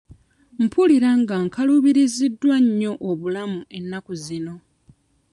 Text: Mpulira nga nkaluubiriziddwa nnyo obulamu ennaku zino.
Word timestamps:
Mpulira 0.63 1.09
nga 1.21 1.35
nkaluubiriziddwa 1.45 2.55
nnyo 2.65 2.93
obulamu 3.09 3.59
ennaku 3.77 4.13
zino. 4.25 4.55